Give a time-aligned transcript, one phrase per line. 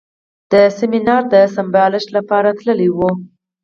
[0.51, 2.99] د سیمینار د سمبالښت لپاره تللی و.